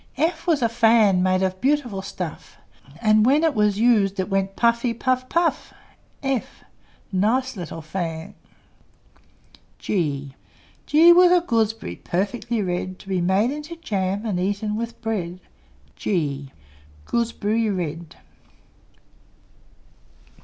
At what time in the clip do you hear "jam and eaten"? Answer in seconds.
13.75-14.75